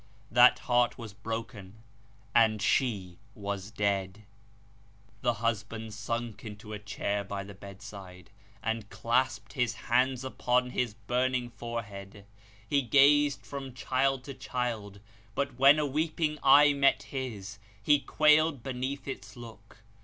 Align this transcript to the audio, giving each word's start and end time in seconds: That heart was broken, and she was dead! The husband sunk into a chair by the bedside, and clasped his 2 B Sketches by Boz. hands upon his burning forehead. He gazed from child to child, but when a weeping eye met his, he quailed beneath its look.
That 0.31 0.57
heart 0.65 0.97
was 0.97 1.13
broken, 1.13 1.75
and 2.33 2.59
she 2.59 3.19
was 3.35 3.69
dead! 3.69 4.23
The 5.21 5.35
husband 5.45 5.93
sunk 5.93 6.43
into 6.43 6.73
a 6.73 6.79
chair 6.79 7.23
by 7.23 7.43
the 7.43 7.53
bedside, 7.53 8.31
and 8.63 8.89
clasped 8.89 9.53
his 9.53 9.73
2 9.73 9.75
B 9.77 9.83
Sketches 9.83 9.83
by 9.89 9.93
Boz. 9.93 9.95
hands 10.07 10.23
upon 10.23 10.69
his 10.71 10.93
burning 11.05 11.49
forehead. 11.51 12.25
He 12.67 12.81
gazed 12.81 13.45
from 13.45 13.75
child 13.75 14.23
to 14.23 14.33
child, 14.33 15.01
but 15.35 15.59
when 15.59 15.77
a 15.77 15.85
weeping 15.85 16.39
eye 16.41 16.73
met 16.73 17.03
his, 17.03 17.59
he 17.79 17.99
quailed 17.99 18.63
beneath 18.63 19.07
its 19.07 19.35
look. 19.37 19.83